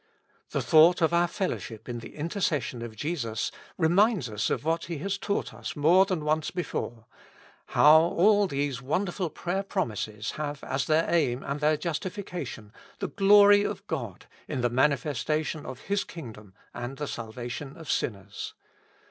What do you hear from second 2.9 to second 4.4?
Jesus reminds